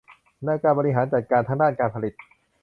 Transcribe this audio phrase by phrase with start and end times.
[0.45, 2.13] ในการบริหารจัดการทั้งด้านการผลิต